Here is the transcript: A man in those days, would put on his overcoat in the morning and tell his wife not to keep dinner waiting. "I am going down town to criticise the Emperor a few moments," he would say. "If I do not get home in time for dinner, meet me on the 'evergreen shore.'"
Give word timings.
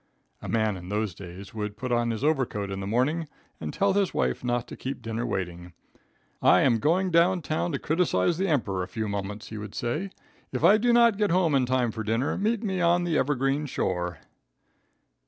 A 0.41 0.49
man 0.49 0.77
in 0.77 0.89
those 0.89 1.13
days, 1.13 1.53
would 1.53 1.77
put 1.77 1.91
on 1.91 2.09
his 2.09 2.23
overcoat 2.23 2.71
in 2.71 2.79
the 2.79 2.87
morning 2.87 3.27
and 3.59 3.71
tell 3.71 3.93
his 3.93 4.15
wife 4.15 4.43
not 4.43 4.67
to 4.69 4.75
keep 4.75 4.99
dinner 4.99 5.27
waiting. 5.27 5.73
"I 6.41 6.61
am 6.61 6.79
going 6.79 7.11
down 7.11 7.43
town 7.43 7.71
to 7.73 7.77
criticise 7.77 8.39
the 8.39 8.47
Emperor 8.47 8.81
a 8.81 8.87
few 8.87 9.07
moments," 9.07 9.49
he 9.49 9.59
would 9.59 9.75
say. 9.75 10.09
"If 10.51 10.63
I 10.63 10.79
do 10.79 10.91
not 10.91 11.19
get 11.19 11.29
home 11.29 11.53
in 11.53 11.67
time 11.67 11.91
for 11.91 12.03
dinner, 12.03 12.35
meet 12.35 12.63
me 12.63 12.81
on 12.81 13.03
the 13.03 13.15
'evergreen 13.15 13.67
shore.'" 13.67 14.17